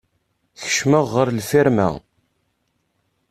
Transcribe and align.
Keccmeɣ 0.61 1.05
ɣer 1.13 1.27
lfirma. 1.37 1.89